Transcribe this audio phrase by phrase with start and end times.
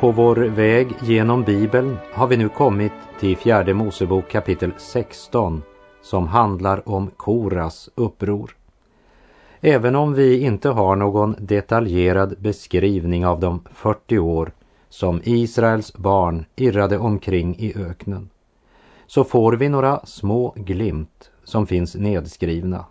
[0.00, 5.62] På vår väg genom Bibeln har vi nu kommit till fjärde Mosebok kapitel 16
[6.02, 8.56] som handlar om Koras uppror.
[9.60, 14.52] Även om vi inte har någon detaljerad beskrivning av de 40 år
[14.88, 18.30] som Israels barn irrade omkring i öknen
[19.06, 22.84] så får vi några små glimt som finns nedskrivna.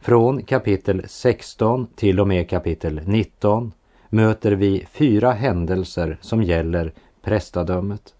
[0.00, 3.72] Från kapitel 16 till och med kapitel 19
[4.14, 8.14] möter vi fyra händelser som gäller prästadömet.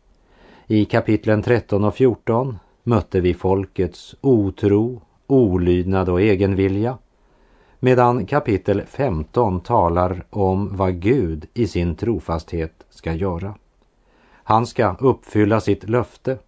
[0.67, 6.99] I kapitlen 13 och 14 mötte vi folkets otro, olydnad och egenvilja.
[7.81, 13.55] Medan kapitel 15 talar om vad Gud i sin trofasthet ska göra.
[14.33, 16.39] Han ska uppfylla sitt löfte.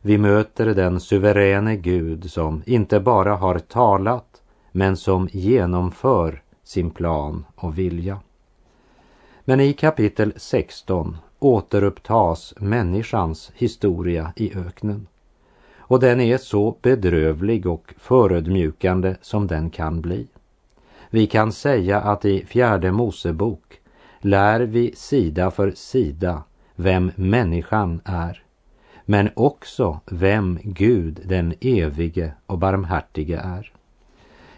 [0.00, 7.44] Vi möter den suveräne Gud som inte bara har talat men som genomför sin plan
[7.54, 8.18] och vilja.
[9.44, 15.06] Men i kapitel 16 återupptas människans historia i öknen.
[15.76, 20.26] Och den är så bedrövlig och förödmjukande som den kan bli.
[21.10, 23.80] Vi kan säga att i fjärde Mosebok
[24.20, 26.42] lär vi sida för sida
[26.76, 28.42] vem människan är,
[29.04, 33.72] men också vem Gud den evige och barmhärtige är.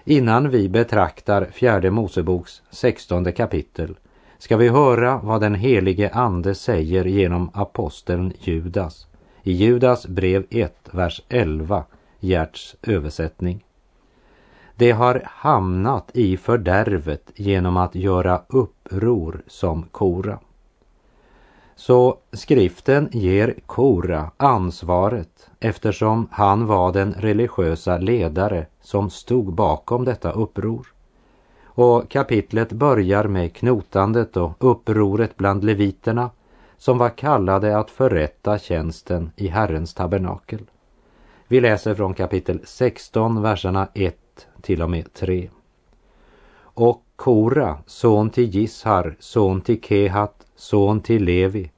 [0.05, 3.97] Innan vi betraktar fjärde Moseboks sextonde kapitel
[4.45, 9.07] ska vi höra vad den helige Ande säger genom aposteln Judas
[9.43, 11.85] i Judas brev 1, vers 11,
[12.21, 13.65] Gerts översättning.
[14.77, 20.39] Det har hamnat i fördärvet genom att göra uppror som Kora.
[21.77, 30.33] Så skriften ger Kora ansvaret eftersom han var den religiösa ledare som stod bakom detta
[30.33, 30.94] uppror.
[31.75, 36.31] Och kapitlet börjar med knotandet och upproret bland leviterna
[36.79, 40.61] som var kallade att förrätta tjänsten i Herrens tabernakel.
[41.49, 44.17] Vi läser från kapitel 16, verserna 1
[44.61, 45.51] till och med 3.
[46.57, 51.71] Och Kora, son till Gishar, son till Kehat, son till Levi,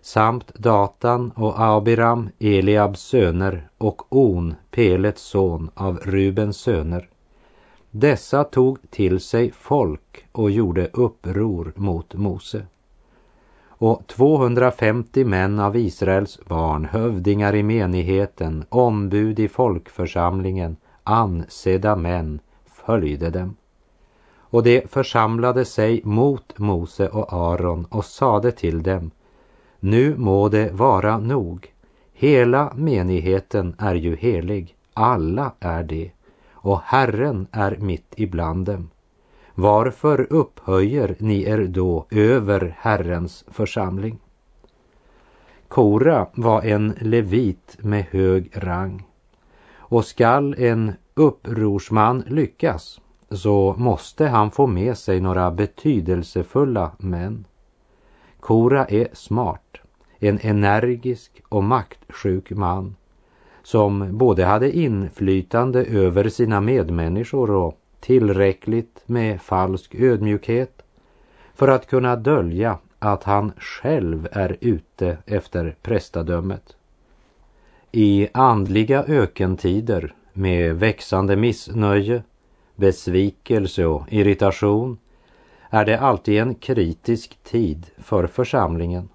[0.00, 7.08] samt Datan och Abiram, Eliabs söner och On, Pelets son av Rubens söner,
[7.96, 12.66] dessa tog till sig folk och gjorde uppror mot Mose.
[13.66, 23.30] Och 250 män av Israels barn, hövdingar i menigheten, ombud i folkförsamlingen, ansedda män, följde
[23.30, 23.56] dem.
[24.36, 29.10] Och de församlade sig mot Mose och Aron och sade till dem,
[29.80, 31.72] nu må det vara nog.
[32.12, 36.10] Hela menigheten är ju helig, alla är det
[36.64, 38.90] och Herren är mitt ibland dem.
[39.54, 44.18] Varför upphöjer ni er då över Herrens församling?
[45.68, 49.06] Kora var en levit med hög rang.
[49.76, 53.00] Och skall en upprorsman lyckas
[53.30, 57.44] så måste han få med sig några betydelsefulla män.
[58.40, 59.76] Kora är smart,
[60.18, 62.94] en energisk och maktsjuk man
[63.64, 70.82] som både hade inflytande över sina medmänniskor och tillräckligt med falsk ödmjukhet
[71.54, 76.76] för att kunna dölja att han själv är ute efter prästadömet.
[77.92, 82.22] I andliga ökentider med växande missnöje,
[82.76, 84.98] besvikelse och irritation
[85.70, 89.08] är det alltid en kritisk tid för församlingen.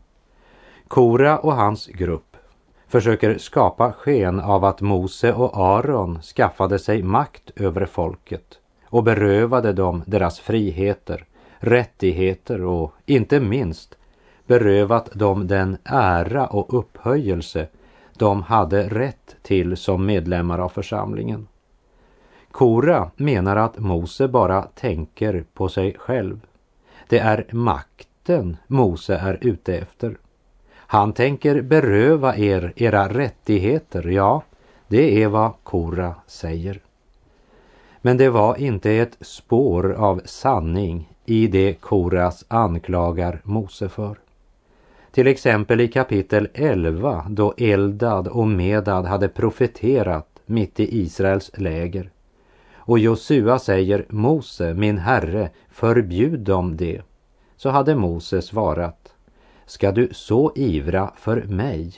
[0.87, 2.28] Kora och hans grupp
[2.89, 9.73] försöker skapa sken av att Mose och Aron skaffade sig makt över folket och berövade
[9.73, 11.25] dem deras friheter,
[11.57, 13.97] rättigheter och inte minst
[14.47, 17.67] berövat dem den ära och upphöjelse
[18.17, 21.47] de hade rätt till som medlemmar av församlingen.
[22.51, 26.39] Kora menar att Mose bara tänker på sig själv.
[27.07, 30.17] Det är makten Mose är ute efter.
[30.91, 34.43] Han tänker beröva er era rättigheter, ja,
[34.87, 36.79] det är vad Kora säger.
[38.01, 44.17] Men det var inte ett spår av sanning i det Koras anklagar Mose för.
[45.11, 52.09] Till exempel i kapitel 11 då Eldad och Medad hade profeterat mitt i Israels läger.
[52.75, 57.01] Och Josua säger Mose, min herre, förbjud dem det.
[57.57, 59.08] Så hade Mose svarat,
[59.69, 61.93] ska du så ivra för mig?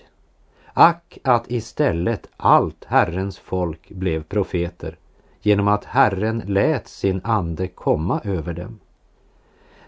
[0.73, 4.97] Ack att istället allt Herrens folk blev profeter
[5.41, 8.79] genom att Herren lät sin ande komma över dem.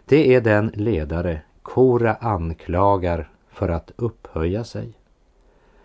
[0.06, 4.94] Det är den ledare Kora anklagar för att upphöja sig.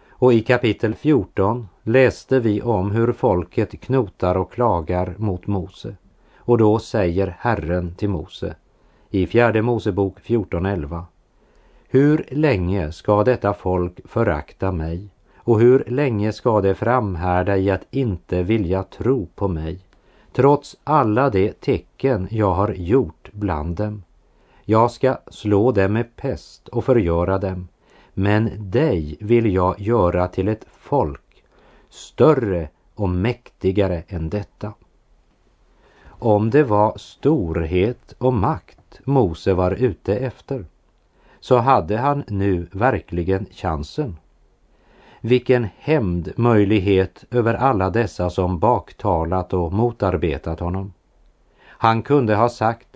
[0.08, 5.96] Och i kapitel 14 läste vi om hur folket knotar och klagar mot Mose.
[6.36, 8.54] Och då säger Herren till Mose
[9.10, 11.04] i fjärde Mosebok 14.11.
[11.90, 17.86] Hur länge ska detta folk förakta mig och hur länge ska det framhärda i att
[17.90, 19.80] inte vilja tro på mig
[20.32, 24.02] trots alla de tecken jag har gjort bland dem?
[24.64, 27.68] Jag ska slå dem med pest och förgöra dem
[28.14, 31.44] men dig vill jag göra till ett folk
[31.88, 34.72] större och mäktigare än detta.
[36.06, 40.64] Om det var storhet och makt Mose var ute efter
[41.40, 44.16] så hade han nu verkligen chansen.
[45.20, 50.92] Vilken hämndmöjlighet över alla dessa som baktalat och motarbetat honom.
[51.62, 52.88] Han kunde ha sagt,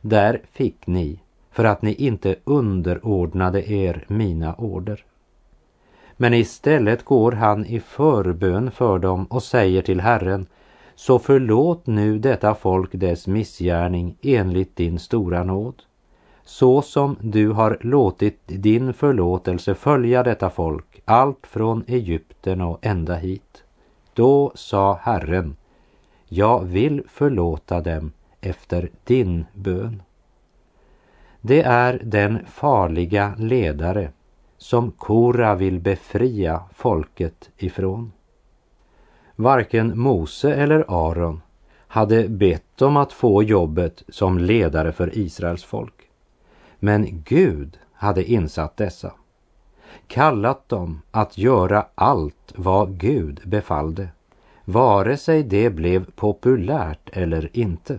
[0.00, 5.04] där fick ni för att ni inte underordnade er mina order.
[6.16, 10.46] Men istället går han i förbön för dem och säger till Herren,
[10.94, 15.82] så förlåt nu detta folk dess missgärning enligt din stora nåd,
[16.48, 23.14] så som du har låtit din förlåtelse följa detta folk, allt från Egypten och ända
[23.14, 23.64] hit.
[24.14, 25.56] Då sa Herren,
[26.28, 30.02] jag vill förlåta dem efter din bön.
[31.40, 34.12] Det är den farliga ledare
[34.56, 38.12] som Kora vill befria folket ifrån.
[39.36, 41.40] Varken Mose eller Aron
[41.86, 45.97] hade bett om att få jobbet som ledare för Israels folk.
[46.78, 49.12] Men Gud hade insatt dessa,
[50.06, 54.08] kallat dem att göra allt vad Gud befallde,
[54.64, 57.98] vare sig det blev populärt eller inte.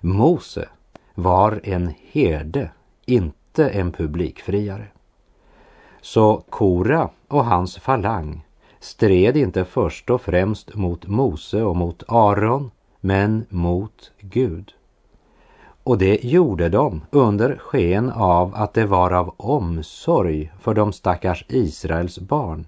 [0.00, 0.68] Mose
[1.14, 2.70] var en herde,
[3.06, 4.86] inte en publikfriare.
[6.00, 8.44] Så Kora och hans falang
[8.80, 12.70] stred inte först och främst mot Mose och mot Aron,
[13.00, 14.72] men mot Gud.
[15.88, 21.44] Och det gjorde de under sken av att det var av omsorg för de stackars
[21.48, 22.66] Israels barn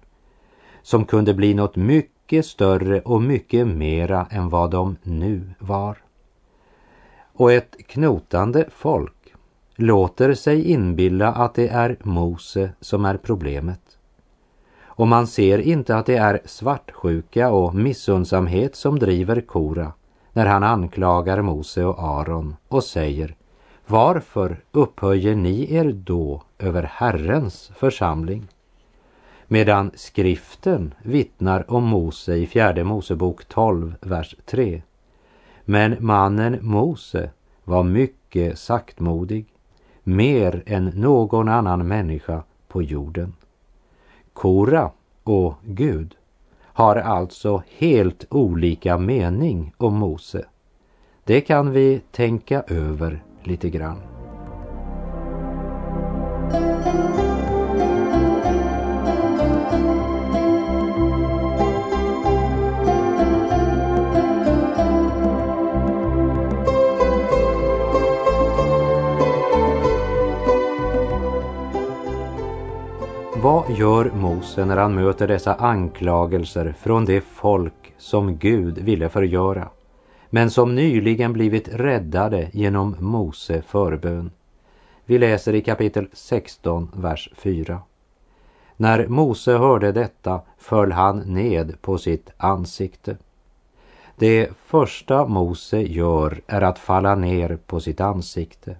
[0.82, 5.96] som kunde bli något mycket större och mycket mera än vad de nu var.
[7.32, 9.34] Och ett knotande folk
[9.76, 13.98] låter sig inbilla att det är Mose som är problemet.
[14.82, 19.92] Och man ser inte att det är svartsjuka och missundsamhet som driver Kora
[20.32, 23.34] när han anklagar Mose och Aron och säger
[23.86, 28.48] Varför upphöjer ni er då över Herrens församling?
[29.46, 34.82] Medan skriften vittnar om Mose i fjärde Mosebok 12, vers 3.
[35.64, 37.30] Men mannen Mose
[37.64, 39.46] var mycket saktmodig,
[40.02, 43.34] mer än någon annan människa på jorden.
[44.32, 44.90] Kora
[45.24, 46.16] och Gud
[46.72, 50.44] har alltså helt olika mening om Mose.
[51.24, 54.19] Det kan vi tänka över lite grann.
[73.42, 79.68] Vad gör Mose när han möter dessa anklagelser från det folk som Gud ville förgöra,
[80.30, 84.30] men som nyligen blivit räddade genom Mose förbön?
[85.04, 87.78] Vi läser i kapitel 16, vers 4.
[88.76, 93.16] När Mose hörde detta föll han ned på sitt ansikte.
[94.16, 98.76] Det första Mose gör är att falla ner på sitt ansikte.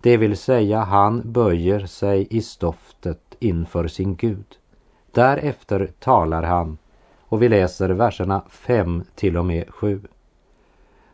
[0.00, 4.58] Det vill säga han böjer sig i stoftet inför sin Gud.
[5.12, 6.78] Därefter talar han
[7.20, 10.00] och vi läser verserna 5 till och med 7.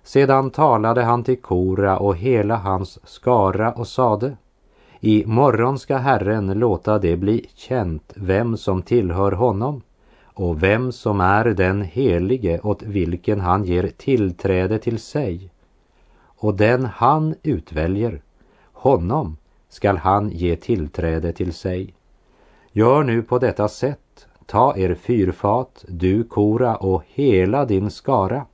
[0.03, 4.37] Sedan talade han till Kora och hela hans skara och sade
[5.01, 9.83] I morgon ska Herren låta det bli känt vem som tillhör honom
[10.23, 15.51] och vem som är den helige åt vilken han ger tillträde till sig.
[16.19, 18.23] Och den han utväljer,
[18.73, 19.37] honom
[19.69, 21.96] skall han ge tillträde till sig.
[22.77, 28.47] Gör nu på detta sätt, ta er fyrfat, du Kora och hela din skara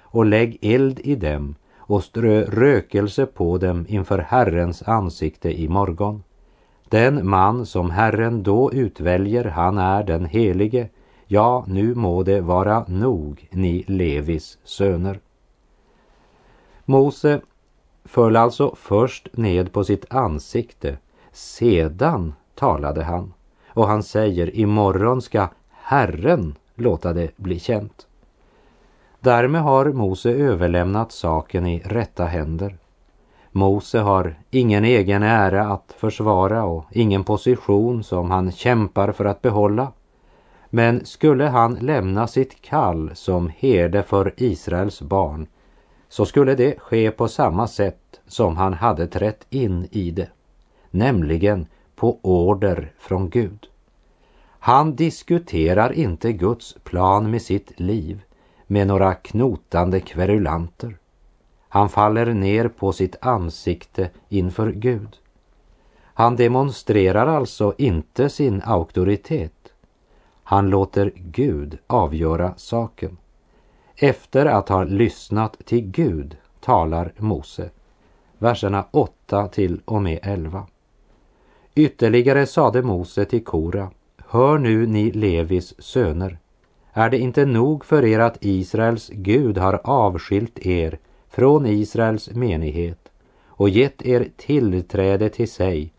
[0.00, 6.22] och lägg eld i dem och strö rökelse på dem inför Herrens ansikte i morgon.
[6.88, 10.88] Den man som Herren då utväljer, han är den helige.
[11.26, 15.20] Ja, nu må det vara nog, ni Levis söner.
[16.84, 17.40] Mose
[18.04, 20.98] föll alltså först ned på sitt ansikte,
[21.32, 23.32] sedan talade han.
[23.72, 28.06] Och han säger, imorgon ska Herren låta det bli känt.
[29.20, 32.76] Därmed har Mose överlämnat saken i rätta händer.
[33.52, 39.42] Mose har ingen egen ära att försvara och ingen position som han kämpar för att
[39.42, 39.92] behålla.
[40.70, 45.46] Men skulle han lämna sitt kall som herde för Israels barn
[46.08, 50.28] så skulle det ske på samma sätt som han hade trätt in i det,
[50.90, 51.66] nämligen
[52.00, 53.68] på order från Gud.
[54.58, 58.22] Han diskuterar inte Guds plan med sitt liv
[58.66, 60.96] med några knotande kverulanter.
[61.68, 65.16] Han faller ner på sitt ansikte inför Gud.
[66.02, 69.72] Han demonstrerar alltså inte sin auktoritet.
[70.42, 73.16] Han låter Gud avgöra saken.
[73.96, 77.70] Efter att ha lyssnat till Gud talar Mose,
[78.38, 80.66] verserna 8 till och med 11.
[81.74, 83.90] Ytterligare sade Mose till Kora,
[84.28, 86.38] hör nu ni Levis söner,
[86.92, 90.98] är det inte nog för er att Israels Gud har avskilt er
[91.28, 93.10] från Israels menighet
[93.46, 95.92] och gett er tillträde till sig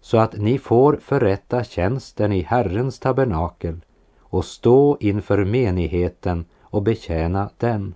[0.00, 3.80] så att ni får förrätta tjänsten i Herrens tabernakel
[4.18, 7.94] och stå inför menigheten och betjäna den.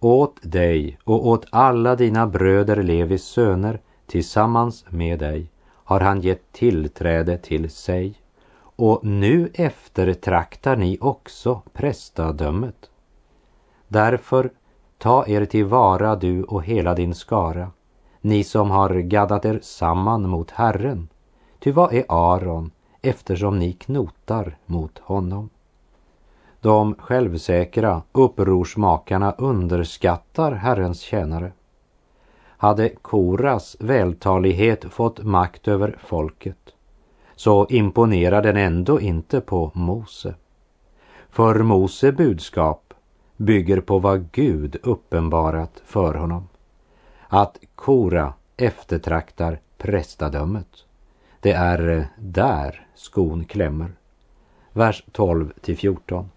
[0.00, 5.46] Åt dig och åt alla dina bröder Levis söner tillsammans med dig
[5.84, 8.14] har han gett tillträde till sig
[8.76, 12.90] och nu eftertraktar ni också prästadömet.
[13.88, 14.50] Därför
[14.98, 17.70] ta er tillvara du och hela din skara,
[18.20, 21.08] ni som har gaddat er samman mot Herren.
[21.58, 22.70] Ty vad är Aron
[23.02, 25.50] eftersom ni knotar mot honom?
[26.60, 31.52] De självsäkra upprorsmakarna underskattar Herrens tjänare.
[32.62, 36.74] Hade Koras vältalighet fått makt över folket
[37.36, 40.34] så imponerar den ändå inte på Mose.
[41.30, 42.94] För Mose budskap
[43.36, 46.48] bygger på vad Gud uppenbarat för honom.
[47.28, 50.84] Att Kora eftertraktar prästadömet.
[51.40, 53.92] Det är där skon klämmer.
[54.72, 56.30] Vers 12 till 14.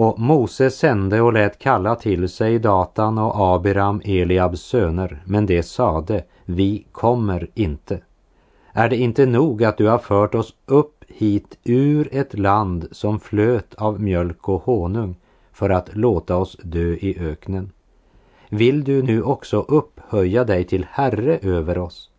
[0.00, 5.62] Och Mose sände och lät kalla till sig Datan och Abiram, Eliabs söner, men det
[5.62, 8.00] sade, vi kommer inte.
[8.72, 13.20] Är det inte nog att du har fört oss upp hit ur ett land som
[13.20, 15.16] flöt av mjölk och honung
[15.52, 17.72] för att låta oss dö i öknen?
[18.48, 22.10] Vill du nu också upphöja dig till herre över oss?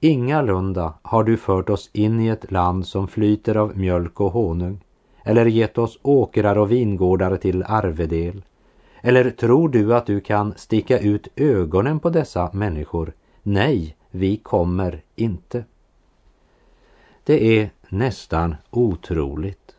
[0.00, 4.80] Ingalunda har du fört oss in i ett land som flyter av mjölk och honung
[5.26, 8.42] eller gett oss åkrar och vingårdar till arvedel.
[9.00, 13.12] Eller tror du att du kan sticka ut ögonen på dessa människor?
[13.42, 15.64] Nej, vi kommer inte.
[17.24, 19.74] Det är nästan otroligt.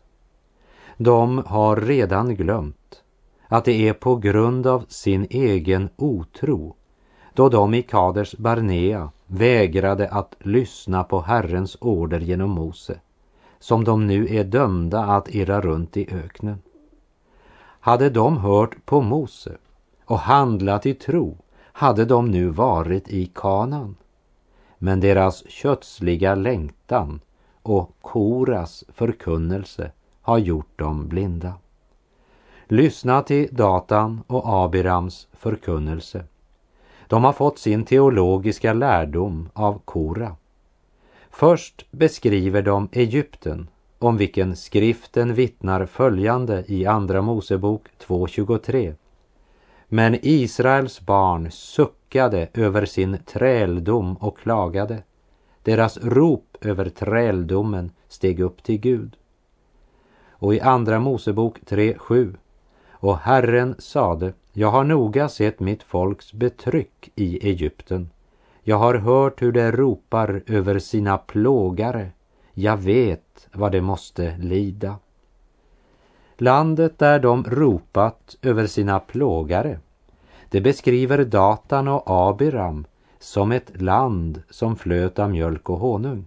[0.96, 3.02] De har redan glömt
[3.48, 6.74] att det är på grund av sin egen otro
[7.34, 13.00] då de i Kaders Barnea vägrade att lyssna på Herrens order genom Mose
[13.58, 16.62] som de nu är dömda att irra runt i öknen.
[17.80, 19.56] Hade de hört på Mose
[20.04, 23.96] och handlat i tro hade de nu varit i kanan.
[24.78, 27.20] Men deras kötsliga längtan
[27.62, 31.54] och Koras förkunnelse har gjort dem blinda.
[32.66, 36.24] Lyssna till Datan och Abirams förkunnelse.
[37.06, 40.36] De har fått sin teologiska lärdom av Kora.
[41.30, 43.68] Först beskriver de Egypten,
[43.98, 48.94] om vilken skriften vittnar följande i Andra Mosebok 2.23.
[49.88, 55.02] Men Israels barn suckade över sin träldom och klagade.
[55.62, 59.16] Deras rop över träldomen steg upp till Gud.
[60.30, 62.36] Och i Andra Mosebok 3.7.
[62.90, 68.10] Och Herren sade, jag har noga sett mitt folks betryck i Egypten.
[68.68, 72.10] Jag har hört hur de ropar över sina plågare.
[72.54, 74.96] Jag vet vad de måste lida.
[76.36, 79.78] Landet där de ropat över sina plågare,
[80.50, 82.84] det beskriver Datan och Abiram
[83.18, 86.26] som ett land som flöt av mjölk och honung.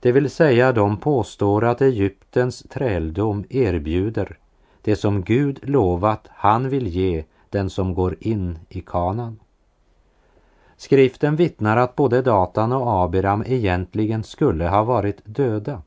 [0.00, 4.38] Det vill säga de påstår att Egyptens träldom erbjuder
[4.82, 9.41] det som Gud lovat han vill ge den som går in i kanan.
[10.82, 15.82] Skriften vittnar att både Datan och Abiram egentligen skulle ha varit döda.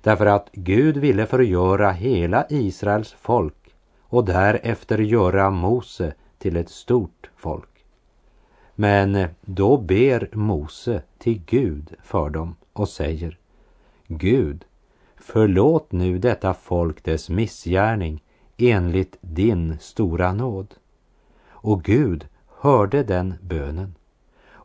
[0.00, 7.30] Därför att Gud ville förgöra hela Israels folk och därefter göra Mose till ett stort
[7.36, 7.84] folk.
[8.74, 13.38] Men då ber Mose till Gud för dem och säger
[14.06, 14.64] Gud,
[15.16, 18.22] förlåt nu detta folk dess missgärning
[18.56, 20.74] enligt din stora nåd.
[21.48, 23.94] Och Gud hörde den bönen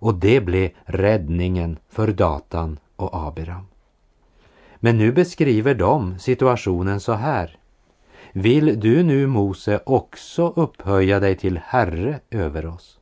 [0.01, 3.65] och det blev räddningen för Datan och Abiram.
[4.75, 7.57] Men nu beskriver de situationen så här.
[8.31, 12.99] Vill du nu, Mose, också upphöja dig till Herre över oss?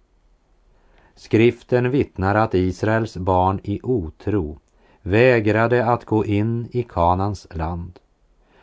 [1.16, 4.60] Skriften vittnar att Israels barn i otro
[5.02, 8.00] vägrade att gå in i Kanans land.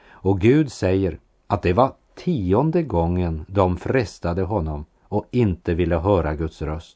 [0.09, 6.35] Och Gud säger att det var tionde gången de frestade honom och inte ville höra
[6.35, 6.96] Guds röst.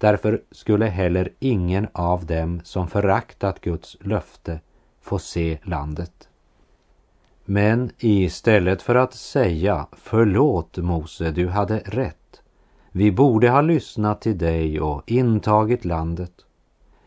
[0.00, 4.60] Därför skulle heller ingen av dem som föraktat Guds löfte
[5.00, 6.28] få se landet.
[7.44, 12.40] Men istället för att säga förlåt Mose, du hade rätt.
[12.92, 16.32] Vi borde ha lyssnat till dig och intagit landet.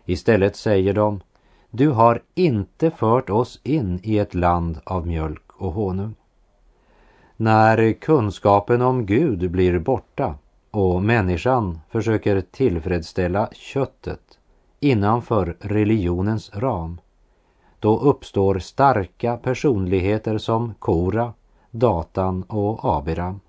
[0.06, 1.22] Istället säger de
[1.70, 6.16] du har inte fört oss in i ett land av mjölk och honung.
[7.38, 10.36] När kunskapen om Gud blir borta
[10.74, 14.40] och människan försöker tillfredsställa köttet
[14.80, 17.02] innanför religionens ram,
[17.80, 21.34] då uppstår starka personligheter som Kora,
[21.72, 23.40] Datan och Abiram.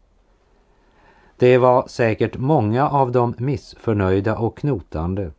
[1.37, 5.31] Det var säkert många av de missförnöjda och knotande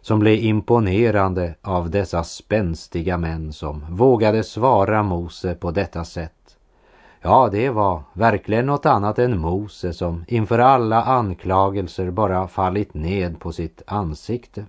[0.00, 6.33] som blev imponerande av dessa spänstiga män som vågade svara Mose på detta sätt.
[7.26, 13.40] Ja, det var verkligen något annat än Mose som inför alla anklagelser bara fallit ned
[13.40, 14.64] på sitt ansikte.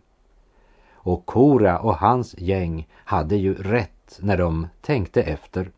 [0.94, 5.72] Och Kora och hans gäng hade ju rätt när de tänkte efter.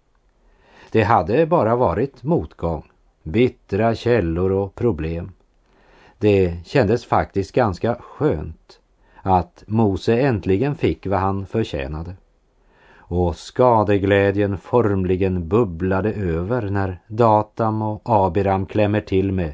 [0.92, 2.92] Det hade bara varit motgång,
[3.24, 5.32] bittra källor och problem.
[6.18, 8.80] Det kändes faktiskt ganska skönt
[9.22, 12.16] att Mose äntligen fick vad han förtjänade.
[13.10, 19.54] Och skadeglädjen formligen bubblade över när Datam och Abiram klämmer till med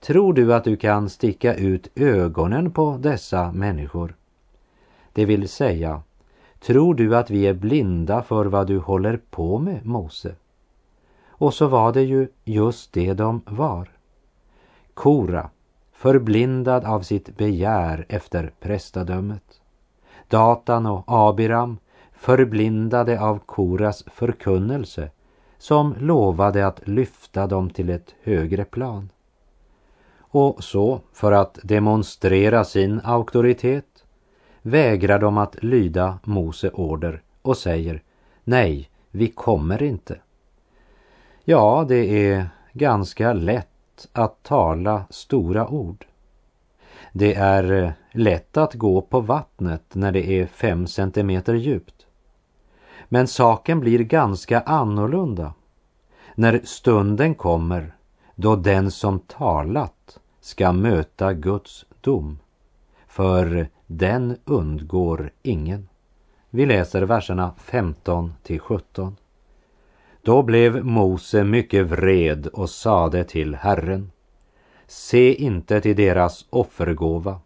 [0.00, 4.14] Tror du att du kan sticka ut ögonen på dessa människor?
[5.12, 6.02] Det vill säga,
[6.60, 10.34] tror du att vi är blinda för vad du håller på med, Mose?
[11.28, 13.88] Och så var det ju just det de var.
[14.94, 15.50] Kora,
[15.92, 19.60] förblindad av sitt begär efter prästadömet.
[20.28, 21.78] Datan och Abiram
[22.18, 25.10] förblindade av Koras förkunnelse
[25.58, 29.08] som lovade att lyfta dem till ett högre plan.
[30.18, 34.04] Och så, för att demonstrera sin auktoritet,
[34.62, 38.02] vägrar de att lyda Mose order och säger
[38.44, 40.20] nej, vi kommer inte.
[41.44, 46.06] Ja, det är ganska lätt att tala stora ord.
[47.12, 51.97] Det är eh, lätt att gå på vattnet när det är fem centimeter djupt.
[53.08, 55.54] Men saken blir ganska annorlunda
[56.34, 57.94] när stunden kommer
[58.34, 62.38] då den som talat ska möta Guds dom.
[63.06, 65.88] För den undgår ingen.
[66.50, 69.16] Vi läser verserna 15 till 17.
[70.22, 74.10] Då blev Mose mycket vred och sade till Herren
[74.86, 77.40] Se inte till deras offergåva.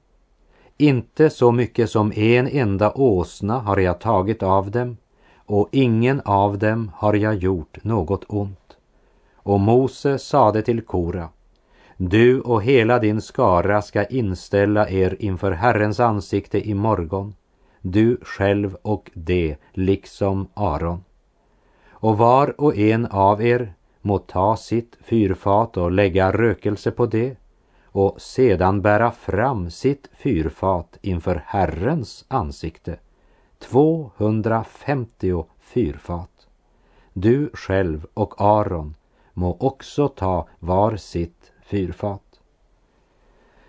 [0.77, 4.97] Inte så mycket som en enda åsna har jag tagit av dem
[5.47, 8.77] och ingen av dem har jag gjort något ont.
[9.37, 11.29] Och Mose sade till Kora
[11.97, 17.35] Du och hela din skara ska inställa er inför Herrens ansikte i morgon,
[17.81, 21.05] du själv och de, liksom Aron
[22.03, 27.37] och var och en av er må ta sitt fyrfat och lägga rökelse på det
[27.85, 32.97] och sedan bära fram sitt fyrfat inför Herrens ansikte,
[33.63, 36.49] 250 fyrfat.
[37.13, 38.95] Du själv och Aron
[39.33, 42.41] må också ta var sitt fyrfat.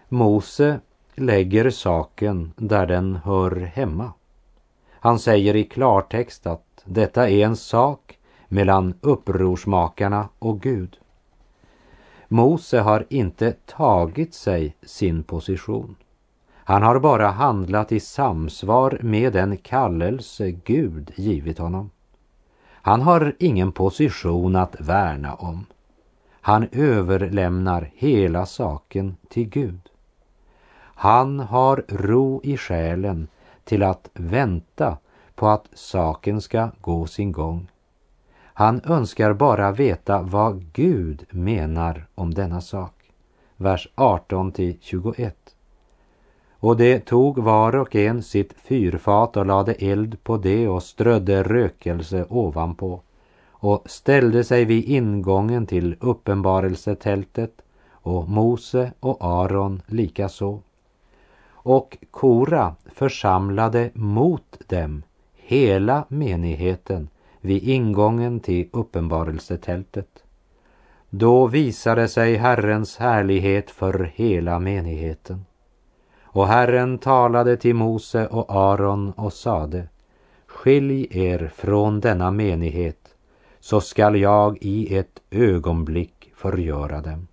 [0.09, 0.79] Mose
[1.15, 4.13] lägger saken där den hör hemma.
[4.89, 10.97] Han säger i klartext att detta är en sak mellan upprorsmakarna och Gud.
[12.27, 15.95] Mose har inte tagit sig sin position.
[16.65, 21.89] Han har bara handlat i samsvar med den kallelse Gud givit honom.
[22.71, 25.65] Han har ingen position att värna om.
[26.41, 29.89] Han överlämnar hela saken till Gud.
[30.95, 33.27] Han har ro i själen
[33.63, 34.97] till att vänta
[35.35, 37.71] på att saken ska gå sin gång.
[38.43, 43.11] Han önskar bara veta vad Gud menar om denna sak.
[43.57, 45.52] Vers 18 till 21.
[46.63, 51.43] Och det tog var och en sitt fyrfat och lade eld på det och strödde
[51.43, 53.01] rökelse ovanpå
[53.51, 57.51] och ställde sig vid ingången till uppenbarelsetältet
[57.91, 60.59] och Mose och Aron likaså.
[61.49, 65.03] Och Kora församlade mot dem
[65.35, 67.09] hela menigheten
[67.41, 70.23] vid ingången till uppenbarelsetältet.
[71.09, 75.45] Då visade sig Herrens härlighet för hela menigheten.
[76.33, 79.87] Och Herren talade till Mose och Aron och sade
[80.47, 83.15] Skilj er från denna menighet
[83.59, 87.27] så skall jag i ett ögonblick förgöra dem.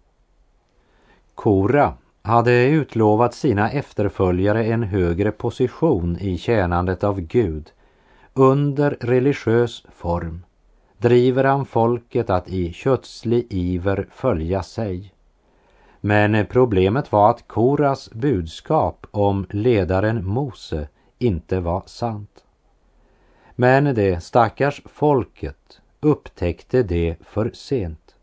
[1.34, 7.70] Kora hade utlovat sina efterföljare en högre position i tjänandet av Gud
[8.34, 10.42] under religiös form
[10.98, 15.12] driver han folket att i kötslig iver följa sig.
[16.00, 22.44] Men problemet var att Koras budskap om ledaren Mose inte var sant.
[23.56, 28.14] Men det stackars folket upptäckte det för sent.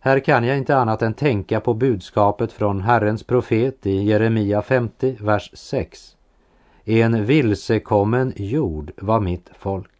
[0.00, 5.16] Här kan jag inte annat än tänka på budskapet från Herrens profet i Jeremia 50,
[5.20, 6.16] vers 6.
[6.84, 9.90] En vilsekommen jord var mitt folk.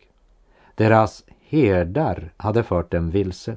[0.75, 3.57] Deras herdar hade fört dem vilse.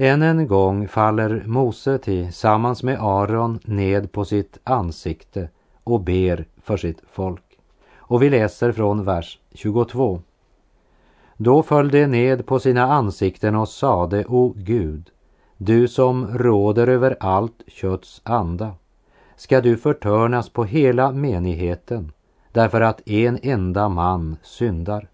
[0.00, 5.48] Än en gång faller Mose tillsammans med Aron ned på sitt ansikte
[5.84, 7.42] och ber för sitt folk.
[7.96, 10.20] Och vi läser från vers 22.
[11.36, 15.10] Då föll de ned på sina ansikten och sade, O Gud,
[15.56, 18.74] du som råder över allt kötts anda,
[19.36, 22.12] ska du förtörnas på hela menigheten
[22.52, 25.08] därför att en enda man syndar.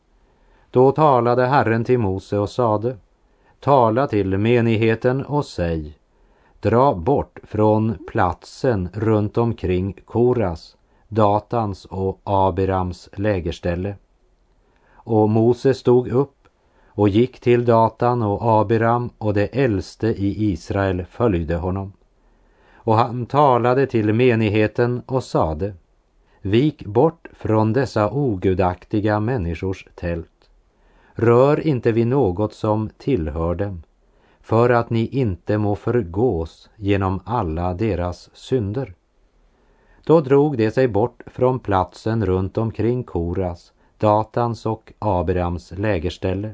[0.70, 2.97] Då talade Herren till Mose och sade
[3.64, 5.98] Tala till menigheten och säg
[6.61, 10.77] Dra bort från platsen runt omkring Koras,
[11.09, 13.94] Datans och Abirams lägerställe.
[14.92, 16.37] Och Mose stod upp
[16.87, 21.92] och gick till Datan och Abiram och det äldste i Israel följde honom.
[22.74, 25.74] Och han talade till menigheten och sade
[26.40, 30.34] Vik bort från dessa ogudaktiga människors tält
[31.14, 33.83] Rör inte vid något som tillhör dem,
[34.40, 38.94] för att ni inte må förgås genom alla deras synder.
[40.05, 46.50] Då drog de sig bort från platsen runt omkring Koras, Datans och Abirams lägerställe.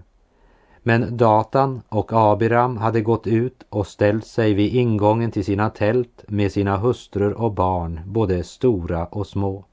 [0.82, 6.24] Men Datan och Abiram hade gått ut och ställt sig vid ingången till sina tält
[6.28, 9.64] med sina hustrur och barn, både stora och små.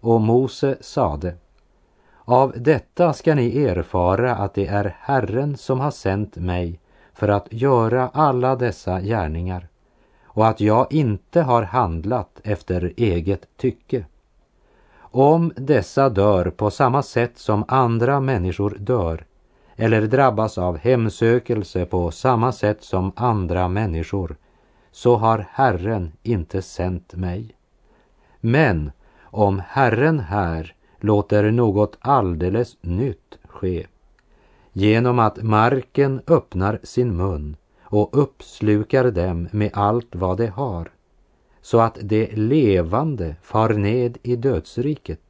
[0.00, 1.34] Och Mose sade
[2.24, 6.80] av detta ska ni erfara att det är Herren som har sänt mig
[7.14, 9.68] för att göra alla dessa gärningar
[10.24, 14.04] och att jag inte har handlat efter eget tycke.
[14.98, 19.24] Om dessa dör på samma sätt som andra människor dör
[19.76, 24.36] eller drabbas av hemsökelse på samma sätt som andra människor
[24.92, 27.56] så har Herren inte sänt mig.
[28.40, 30.74] Men om Herren här
[31.04, 33.86] låter något alldeles nytt ske
[34.72, 40.90] genom att marken öppnar sin mun och uppslukar dem med allt vad de har
[41.62, 45.20] så att det levande far ned i dödsriket.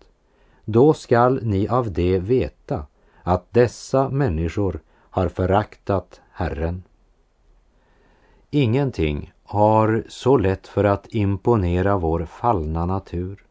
[0.64, 2.86] Då skall ni av det veta
[3.22, 6.82] att dessa människor har föraktat Herren.
[8.50, 13.43] Ingenting har så lätt för att imponera vår fallna natur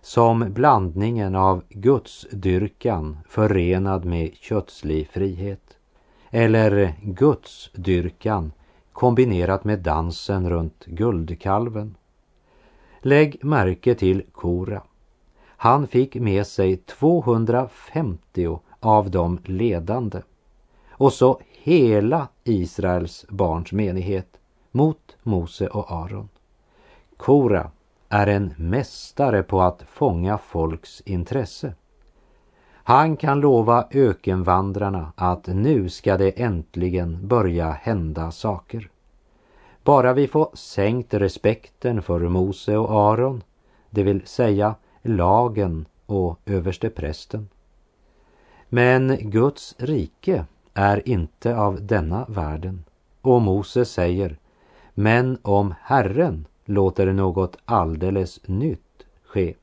[0.00, 5.78] som blandningen av gudsdyrkan förenad med kötslig frihet
[6.30, 8.52] eller gudsdyrkan
[8.92, 11.94] kombinerat med dansen runt guldkalven.
[13.00, 14.82] Lägg märke till Kora.
[15.46, 20.22] Han fick med sig 250 av de ledande
[20.90, 24.38] och så hela Israels barns menighet
[24.70, 26.28] mot Mose och Aron.
[27.16, 27.70] Kora
[28.08, 31.74] är en mästare på att fånga folks intresse.
[32.72, 38.90] Han kan lova ökenvandrarna att nu ska det äntligen börja hända saker.
[39.84, 43.42] Bara vi får sänkt respekten för Mose och Aron,
[43.90, 47.48] det vill säga lagen och översteprästen.
[48.68, 50.44] Men Guds rike
[50.74, 52.84] är inte av denna världen.
[53.20, 54.38] Och Mose säger,
[54.94, 59.54] men om Herren låter något alldeles nytt ske.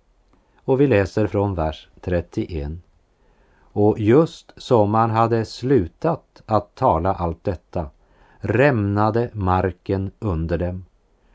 [0.58, 2.72] Och vi läser från vers 31.
[3.58, 7.90] Och just som man hade slutat att tala allt detta
[8.40, 10.86] rämnade marken under dem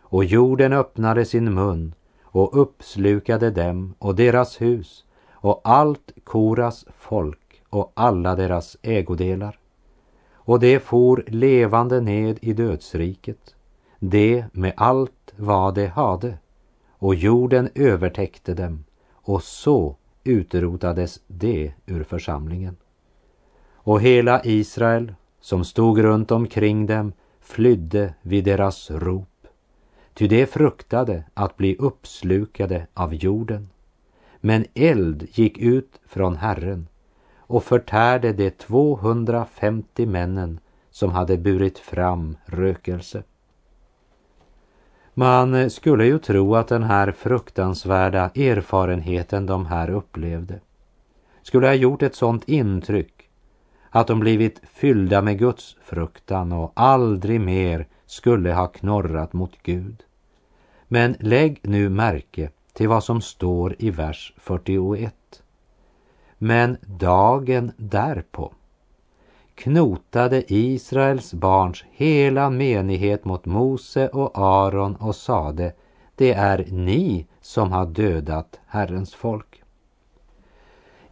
[0.00, 7.62] och jorden öppnade sin mun och uppslukade dem och deras hus och allt Koras folk
[7.68, 9.58] och alla deras ägodelar.
[10.32, 13.54] Och det for levande ned i dödsriket,
[14.00, 16.38] det med allt vad det hade,
[16.90, 22.76] och jorden övertäckte dem, och så utrotades det ur församlingen.
[23.74, 29.26] Och hela Israel, som stod runt omkring dem, flydde vid deras rop
[30.20, 33.68] ty de fruktade att bli uppslukade av jorden.
[34.40, 36.88] Men eld gick ut från Herren
[37.36, 40.60] och förtärde de 250 männen
[40.90, 43.22] som hade burit fram rökelse.
[45.14, 50.60] Man skulle ju tro att den här fruktansvärda erfarenheten de här upplevde
[51.42, 53.28] skulle ha gjort ett sådant intryck
[53.90, 60.02] att de blivit fyllda med Guds fruktan och aldrig mer skulle ha knorrat mot Gud.
[60.88, 65.42] Men lägg nu märke till vad som står i vers 41.
[66.38, 68.52] Men dagen därpå
[69.62, 75.72] knotade Israels barns hela menighet mot Mose och Aron och sade
[76.14, 79.62] det är ni som har dödat Herrens folk.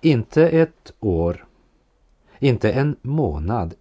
[0.01, 1.47] Inte ett år,
[2.39, 3.75] inte en månad,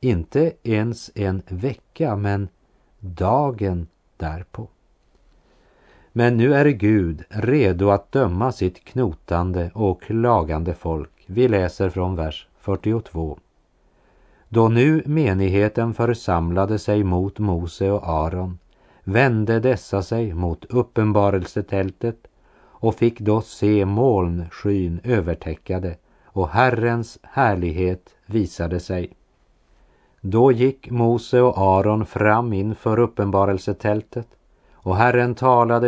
[0.00, 2.48] inte ens en vecka, men
[2.98, 4.68] dagen därpå.
[6.12, 11.10] Men nu är Gud redo att döma sitt knotande och klagande folk.
[11.26, 13.38] Vi läser från vers 42.
[14.48, 18.58] Då nu menigheten församlade sig mot Mose och Aron
[19.04, 22.16] vände dessa sig mot uppenbarelsetältet
[22.60, 29.12] och fick då se molnskyn övertäckade och Herrens härlighet visade sig.
[30.20, 34.28] Då gick Mose och Aron fram inför uppenbarelsetältet
[34.72, 35.74] och Herren talade